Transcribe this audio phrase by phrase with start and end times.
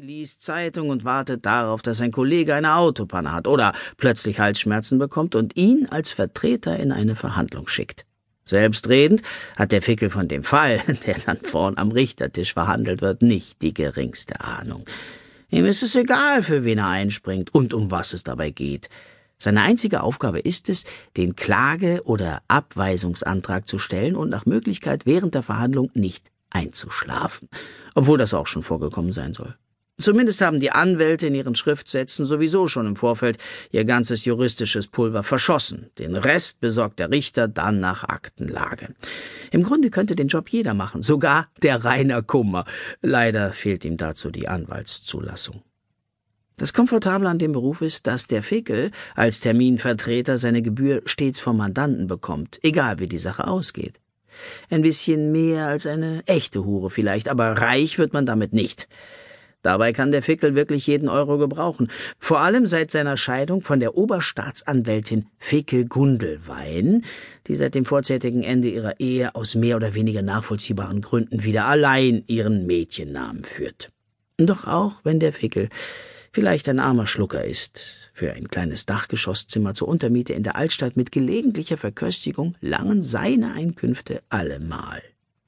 [0.00, 5.34] liest Zeitung und wartet darauf, dass ein Kollege eine Autopanne hat oder plötzlich Halsschmerzen bekommt
[5.34, 8.04] und ihn als Vertreter in eine Verhandlung schickt.
[8.44, 9.22] Selbstredend
[9.56, 13.74] hat der Fickel von dem Fall, der dann vorn am Richtertisch verhandelt wird, nicht die
[13.74, 14.84] geringste Ahnung.
[15.50, 18.88] Ihm ist es egal, für wen er einspringt und um was es dabei geht.
[19.38, 20.84] Seine einzige Aufgabe ist es,
[21.16, 27.48] den Klage- oder Abweisungsantrag zu stellen und nach Möglichkeit während der Verhandlung nicht einzuschlafen,
[27.94, 29.56] obwohl das auch schon vorgekommen sein soll.
[29.98, 33.38] Zumindest haben die Anwälte in ihren Schriftsätzen sowieso schon im Vorfeld
[33.70, 35.90] ihr ganzes juristisches Pulver verschossen.
[35.98, 38.94] Den Rest besorgt der Richter dann nach Aktenlage.
[39.50, 42.64] Im Grunde könnte den Job jeder machen, sogar der Rainer Kummer.
[43.00, 45.62] Leider fehlt ihm dazu die Anwaltszulassung.
[46.56, 51.56] Das Komfortable an dem Beruf ist, dass der Fickel als Terminvertreter seine Gebühr stets vom
[51.56, 54.00] Mandanten bekommt, egal wie die Sache ausgeht.
[54.70, 58.88] Ein bisschen mehr als eine echte Hure vielleicht, aber reich wird man damit nicht.
[59.62, 63.96] Dabei kann der Fickel wirklich jeden Euro gebrauchen, vor allem seit seiner Scheidung von der
[63.96, 67.04] Oberstaatsanwältin Fickel Gundelwein,
[67.46, 72.24] die seit dem vorzeitigen Ende ihrer Ehe aus mehr oder weniger nachvollziehbaren Gründen wieder allein
[72.26, 73.90] ihren Mädchennamen führt.
[74.36, 75.68] Doch auch wenn der Fickel
[76.32, 81.12] vielleicht ein armer Schlucker ist, für ein kleines Dachgeschosszimmer zur Untermiete in der Altstadt mit
[81.12, 85.02] gelegentlicher Verköstigung langen seine Einkünfte allemal.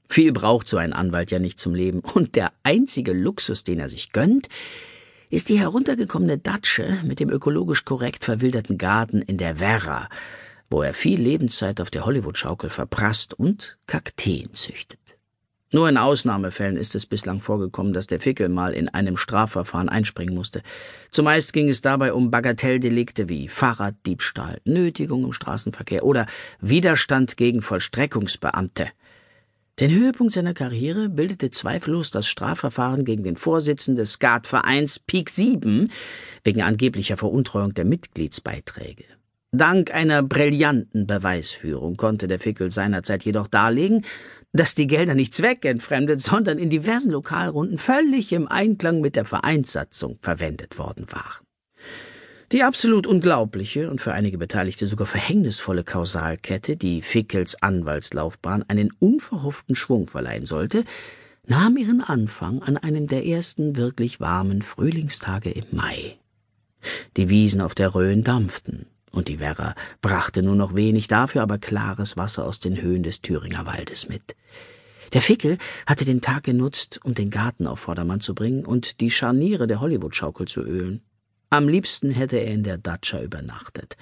[0.07, 3.89] Viel braucht so ein Anwalt ja nicht zum Leben, und der einzige Luxus, den er
[3.89, 4.47] sich gönnt,
[5.29, 10.09] ist die heruntergekommene Datsche mit dem ökologisch korrekt verwilderten Garten in der Werra,
[10.69, 14.99] wo er viel Lebenszeit auf der Hollywood-Schaukel verprasst und Kakteen züchtet.
[15.71, 20.33] Nur in Ausnahmefällen ist es bislang vorgekommen, dass der Fickel mal in einem Strafverfahren einspringen
[20.33, 20.61] musste.
[21.09, 26.27] Zumeist ging es dabei um Bagatelldelikte wie Fahrraddiebstahl, Nötigung im Straßenverkehr oder
[26.61, 28.87] Widerstand gegen Vollstreckungsbeamte.
[29.77, 35.91] Den Höhepunkt seiner Karriere bildete zweifellos das Strafverfahren gegen den Vorsitzenden des Skatvereins Pik 7
[36.45, 39.03] wegen angeblicher Veruntreuung der Mitgliedsbeiträge.
[39.51, 44.05] Dank einer brillanten Beweisführung konnte der Fickel seinerzeit jedoch darlegen,
[44.53, 50.19] dass die Gelder nicht zweckentfremdet, sondern in diversen Lokalrunden völlig im Einklang mit der Vereinssatzung
[50.21, 51.44] verwendet worden waren.
[52.51, 59.75] Die absolut unglaubliche und für einige Beteiligte sogar verhängnisvolle Kausalkette, die Fickels Anwaltslaufbahn einen unverhofften
[59.75, 60.85] Schwung verleihen sollte,
[61.47, 66.17] nahm ihren Anfang an einem der ersten wirklich warmen Frühlingstage im Mai.
[67.17, 71.57] Die Wiesen auf der Rhön dampften, und die Werra brachte nur noch wenig, dafür aber
[71.57, 74.35] klares Wasser aus den Höhen des Thüringer Waldes mit.
[75.13, 75.57] Der Fickel
[75.87, 79.79] hatte den Tag genutzt, um den Garten auf Vordermann zu bringen und die Scharniere der
[79.79, 81.01] Hollywood-Schaukel zu ölen.
[81.49, 83.97] Am liebsten hätte er in der Datscha übernachtet.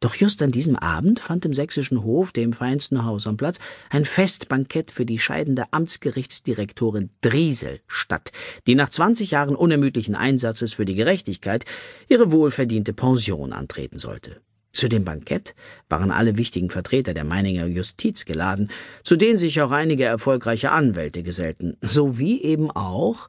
[0.00, 3.58] Doch just an diesem Abend fand im sächsischen Hof, dem feinsten Haus am Platz,
[3.90, 8.30] ein Festbankett für die scheidende Amtsgerichtsdirektorin Driesel statt,
[8.66, 11.64] die nach 20 Jahren unermüdlichen Einsatzes für die Gerechtigkeit
[12.08, 14.40] ihre wohlverdiente Pension antreten sollte.
[14.70, 15.56] Zu dem Bankett
[15.88, 18.70] waren alle wichtigen Vertreter der Meininger Justiz geladen,
[19.02, 23.28] zu denen sich auch einige erfolgreiche Anwälte gesellten, sowie eben auch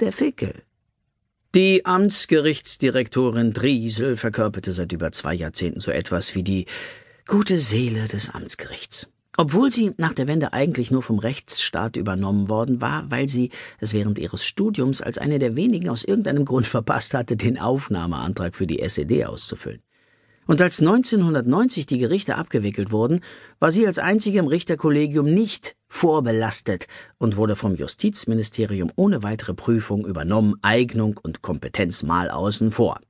[0.00, 0.52] der Fickel.
[1.52, 6.66] Die Amtsgerichtsdirektorin Driesel verkörperte seit über zwei Jahrzehnten so etwas wie die
[7.26, 9.08] gute Seele des Amtsgerichts.
[9.36, 13.50] Obwohl sie nach der Wende eigentlich nur vom Rechtsstaat übernommen worden war, weil sie
[13.80, 18.54] es während ihres Studiums als eine der wenigen aus irgendeinem Grund verpasst hatte, den Aufnahmeantrag
[18.54, 19.82] für die SED auszufüllen.
[20.46, 23.22] Und als 1990 die Gerichte abgewickelt wurden,
[23.58, 26.86] war sie als einzige im Richterkollegium nicht vorbelastet
[27.18, 33.00] und wurde vom Justizministerium ohne weitere Prüfung übernommen, Eignung und Kompetenz mal außen vor.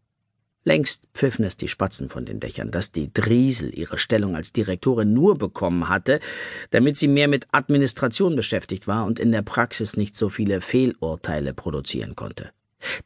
[0.64, 5.12] Längst pfiffen es die Spatzen von den Dächern, dass die Driesel ihre Stellung als Direktorin
[5.14, 6.20] nur bekommen hatte,
[6.70, 11.54] damit sie mehr mit Administration beschäftigt war und in der Praxis nicht so viele Fehlurteile
[11.54, 12.50] produzieren konnte.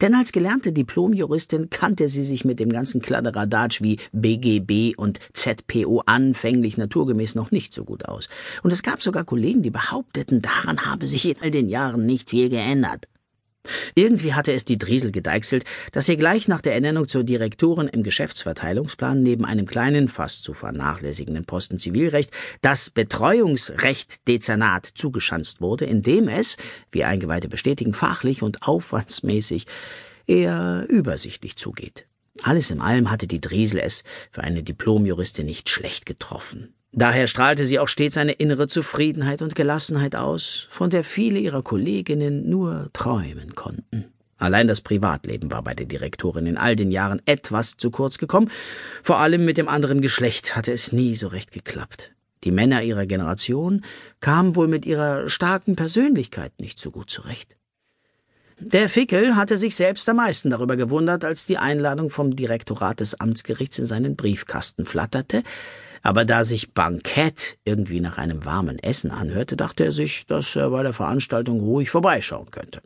[0.01, 6.03] Denn als gelernte Diplomjuristin kannte sie sich mit dem ganzen Kladderadatsch wie BGB und ZPO
[6.05, 8.29] anfänglich naturgemäß noch nicht so gut aus.
[8.63, 12.29] Und es gab sogar Kollegen, die behaupteten, daran habe sich in all den Jahren nicht
[12.29, 13.07] viel geändert.
[13.95, 18.03] Irgendwie hatte es die Driesel gedeichselt, dass sie gleich nach der Ernennung zur Direktorin im
[18.03, 22.31] Geschäftsverteilungsplan neben einem kleinen, fast zu vernachlässigenden Posten Zivilrecht
[22.61, 26.57] das Betreuungsrecht Dezernat zugeschanzt wurde, indem es,
[26.91, 29.65] wie Eingeweihte bestätigen, fachlich und aufwandsmäßig
[30.27, 32.07] eher übersichtlich zugeht.
[32.43, 36.73] Alles in allem hatte die Driesel es für eine Diplomjuristin nicht schlecht getroffen.
[36.97, 41.61] Daher strahlte sie auch stets eine innere Zufriedenheit und Gelassenheit aus, von der viele ihrer
[41.61, 44.05] Kolleginnen nur träumen konnten.
[44.37, 48.49] Allein das Privatleben war bei der Direktorin in all den Jahren etwas zu kurz gekommen,
[49.03, 52.13] vor allem mit dem anderen Geschlecht hatte es nie so recht geklappt.
[52.45, 53.83] Die Männer ihrer Generation
[54.21, 57.57] kamen wohl mit ihrer starken Persönlichkeit nicht so gut zurecht.
[58.57, 63.19] Der Fickel hatte sich selbst am meisten darüber gewundert, als die Einladung vom Direktorat des
[63.19, 65.43] Amtsgerichts in seinen Briefkasten flatterte,
[66.05, 70.69] aber da sich Bankett irgendwie nach einem warmen Essen anhörte, dachte er sich, dass er
[70.69, 72.81] bei der Veranstaltung ruhig vorbeischauen könnte.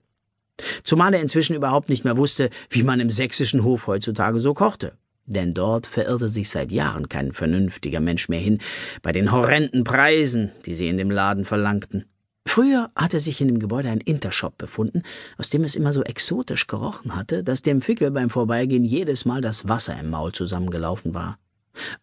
[0.83, 4.93] Zumal er inzwischen überhaupt nicht mehr wusste, wie man im sächsischen Hof heutzutage so kochte.
[5.25, 8.59] Denn dort verirrte sich seit Jahren kein vernünftiger Mensch mehr hin
[9.01, 12.05] bei den horrenden Preisen, die sie in dem Laden verlangten.
[12.47, 15.03] Früher hatte sich in dem Gebäude ein Intershop befunden,
[15.37, 19.41] aus dem es immer so exotisch gerochen hatte, dass dem Fickel beim Vorbeigehen jedes Mal
[19.41, 21.37] das Wasser im Maul zusammengelaufen war.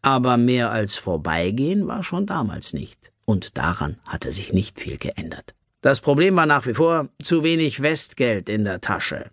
[0.03, 5.55] Aber mehr als Vorbeigehen war schon damals nicht, und daran hatte sich nicht viel geändert.
[5.81, 9.31] Das Problem war nach wie vor zu wenig Westgeld in der Tasche.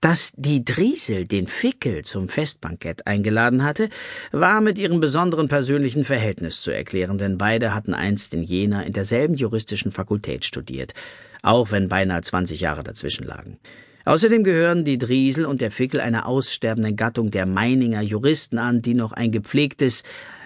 [0.00, 3.88] Dass die Driesel den Fickel zum Festbankett eingeladen hatte,
[4.30, 8.92] war mit ihrem besonderen persönlichen Verhältnis zu erklären, denn beide hatten einst in Jena in
[8.92, 10.94] derselben juristischen Fakultät studiert,
[11.42, 13.58] auch wenn beinahe 20 Jahre dazwischen lagen.
[14.08, 18.94] Außerdem gehören die Driesel und der Fickel einer aussterbenden Gattung der Meininger Juristen an, die
[18.94, 20.02] noch ein gepflegtes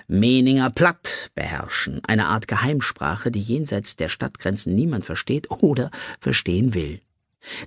[0.09, 6.99] Meninger Platt beherrschen, eine Art Geheimsprache, die jenseits der Stadtgrenzen niemand versteht oder verstehen will.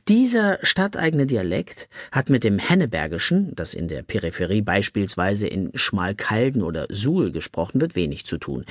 [0.10, 6.88] Dieser stadteigene Dialekt hat mit dem Hennebergischen, das in der Peripherie beispielsweise in Schmalkalden oder
[6.90, 8.66] Suhl gesprochen wird, wenig zu tun.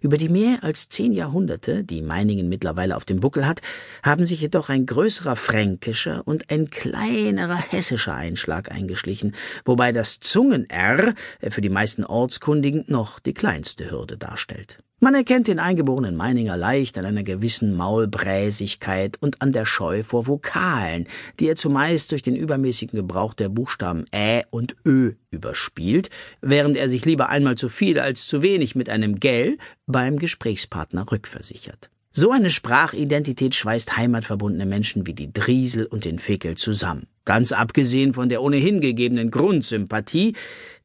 [0.00, 3.60] Über die mehr als zehn Jahrhunderte, die Meiningen mittlerweile auf dem Buckel hat,
[4.02, 9.34] haben sich jedoch ein größerer fränkischer und ein kleinerer hessischer Einschlag eingeschlichen,
[9.64, 11.14] wobei das Zungen-R
[11.50, 14.78] für die meisten Ortskundigen noch die kleinste Hürde darstellt.
[15.00, 20.26] Man erkennt den eingeborenen Meininger leicht an einer gewissen Maulbräsigkeit und an der Scheu vor
[20.26, 21.06] Vokalen,
[21.38, 26.10] die er zumeist durch den übermäßigen Gebrauch der Buchstaben Ä und Ö überspielt,
[26.40, 31.12] während er sich lieber einmal zu viel als zu wenig mit einem Gell beim Gesprächspartner
[31.12, 31.90] rückversichert.
[32.20, 37.06] So eine Sprachidentität schweißt heimatverbundene Menschen wie die Driesel und den Fickel zusammen.
[37.24, 40.34] Ganz abgesehen von der ohnehin gegebenen Grundsympathie,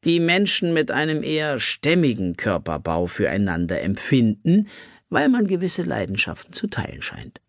[0.04, 4.68] die Menschen mit einem eher stämmigen Körperbau füreinander empfinden,
[5.08, 7.40] weil man gewisse Leidenschaften zu teilen scheint.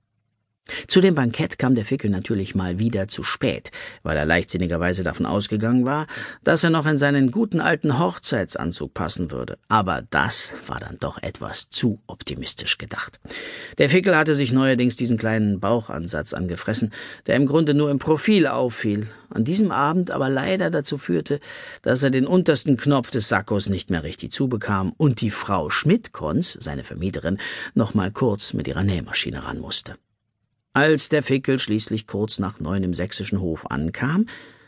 [0.87, 3.71] Zu dem Bankett kam der Fickel natürlich mal wieder zu spät,
[4.03, 6.07] weil er leichtsinnigerweise davon ausgegangen war,
[6.43, 9.57] dass er noch in seinen guten alten Hochzeitsanzug passen würde.
[9.67, 13.19] Aber das war dann doch etwas zu optimistisch gedacht.
[13.77, 16.93] Der Fickel hatte sich neuerdings diesen kleinen Bauchansatz angefressen,
[17.27, 21.39] der im Grunde nur im Profil auffiel, an diesem Abend aber leider dazu führte,
[21.81, 26.57] dass er den untersten Knopf des Sackos nicht mehr richtig zubekam und die Frau Schmidtkons,
[26.59, 27.39] seine Vermieterin,
[27.73, 29.95] noch mal kurz mit ihrer Nähmaschine ran musste.
[30.75, 34.25] Als der Fickel schließlich kurz nach neun im sächsischen Hof ankam,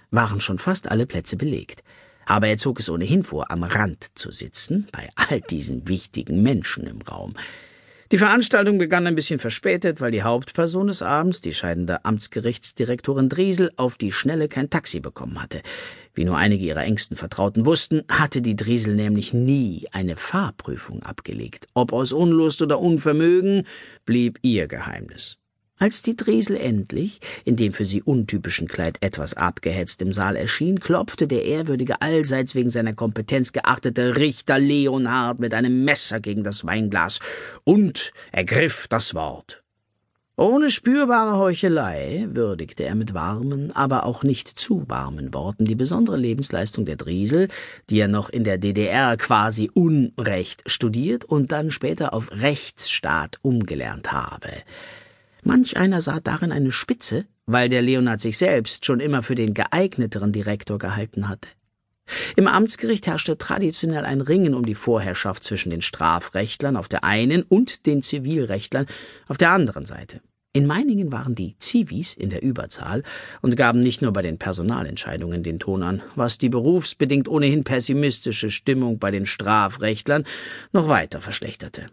[0.10, 1.84] waren schon fast alle Plätze belegt.
[2.26, 6.88] Aber er zog es ohnehin vor, am Rand zu sitzen, bei all diesen wichtigen Menschen
[6.88, 7.36] im Raum.
[8.14, 13.74] Die Veranstaltung begann ein bisschen verspätet, weil die Hauptperson des Abends, die scheidende Amtsgerichtsdirektorin Driesel,
[13.76, 15.62] auf die Schnelle kein Taxi bekommen hatte.
[16.14, 21.68] Wie nur einige ihrer engsten Vertrauten wussten, hatte die Driesel nämlich nie eine Fahrprüfung abgelegt.
[21.74, 23.68] Ob aus Unlust oder Unvermögen,
[24.06, 25.38] blieb ihr Geheimnis.
[25.80, 30.80] Als die Driesel endlich, in dem für sie untypischen Kleid etwas abgehetzt im Saal erschien,
[30.80, 36.66] klopfte der ehrwürdige, allseits wegen seiner Kompetenz geachtete Richter Leonhard mit einem Messer gegen das
[36.66, 37.20] Weinglas
[37.64, 39.62] und ergriff das Wort.
[40.36, 46.18] Ohne spürbare Heuchelei würdigte er mit warmen, aber auch nicht zu warmen Worten die besondere
[46.18, 47.50] Lebensleistung der Driesel,
[47.90, 54.12] die er noch in der DDR quasi Unrecht studiert und dann später auf Rechtsstaat umgelernt
[54.12, 54.50] habe.
[55.48, 59.54] Manch einer sah darin eine Spitze, weil der Leonard sich selbst schon immer für den
[59.54, 61.48] geeigneteren Direktor gehalten hatte.
[62.36, 67.44] Im Amtsgericht herrschte traditionell ein Ringen um die Vorherrschaft zwischen den Strafrechtlern auf der einen
[67.44, 68.88] und den Zivilrechtlern
[69.30, 70.20] auf der anderen Seite.
[70.52, 73.04] In Meiningen waren die Zivis in der Überzahl
[73.42, 78.50] und gaben nicht nur bei den Personalentscheidungen den Ton an, was die berufsbedingt ohnehin pessimistische
[78.50, 80.26] Stimmung bei den Strafrechtlern
[80.74, 81.90] noch weiter verschlechterte.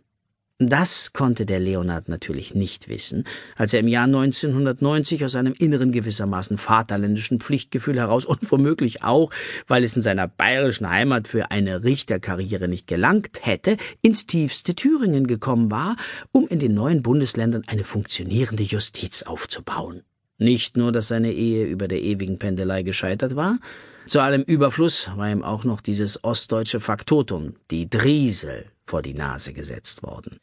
[0.60, 3.24] Das konnte der Leonard natürlich nicht wissen,
[3.56, 9.32] als er im Jahr 1990 aus einem inneren gewissermaßen vaterländischen Pflichtgefühl heraus und womöglich auch,
[9.66, 15.26] weil es in seiner bayerischen Heimat für eine Richterkarriere nicht gelangt hätte, ins tiefste Thüringen
[15.26, 15.96] gekommen war,
[16.30, 20.04] um in den neuen Bundesländern eine funktionierende Justiz aufzubauen.
[20.38, 23.58] Nicht nur, dass seine Ehe über der ewigen Pendelei gescheitert war,
[24.06, 29.52] zu allem Überfluss war ihm auch noch dieses ostdeutsche Faktotum, die Driesel, vor die Nase
[29.52, 30.40] gesetzt worden.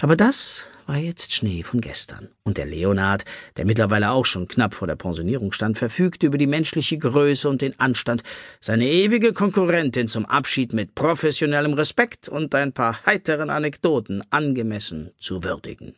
[0.00, 2.28] Aber das war jetzt Schnee von gestern.
[2.42, 3.24] Und der Leonard,
[3.56, 7.62] der mittlerweile auch schon knapp vor der Pensionierung stand, verfügte über die menschliche Größe und
[7.62, 8.22] den Anstand,
[8.60, 15.42] seine ewige Konkurrentin zum Abschied mit professionellem Respekt und ein paar heiteren Anekdoten angemessen zu
[15.42, 15.94] würdigen.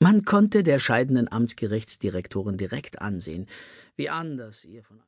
[0.00, 3.46] Man konnte der scheidenden Amtsgerichtsdirektorin direkt ansehen,
[3.96, 4.98] wie anders ihr von